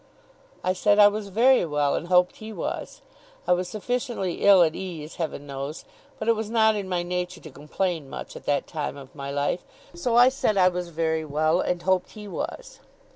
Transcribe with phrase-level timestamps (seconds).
[0.63, 3.03] I said I was very well, and hoped he was.
[3.47, 5.85] I was sufficiently ill at ease, Heaven knows;
[6.17, 9.29] but it was not in my nature to complain much at that time of my
[9.29, 12.79] life, so I said I was very well, and hoped he was.